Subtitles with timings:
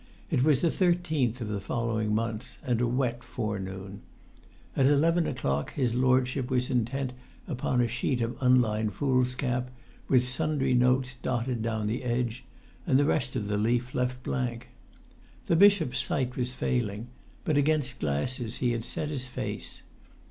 [0.31, 4.01] It was the thirteenth of the following month, and a wet forenoon.
[4.75, 7.13] At eleven o'clock his lordship was intent
[7.47, 9.69] upon a sheet of unlined foolscap,
[10.07, 12.43] with sundry notes dotted down the edge,
[12.87, 14.69] and the rest of the leaf left blank.
[15.45, 17.09] The bishop's sight was failing,
[17.45, 19.83] but against glasses he had set his face.